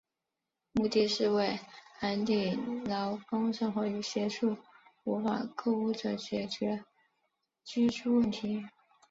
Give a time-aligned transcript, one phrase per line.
[0.71, 1.59] 目的是为
[1.99, 4.57] 安定劳工生活与协助
[5.03, 6.83] 无法购屋者解决
[7.63, 8.65] 居住问题。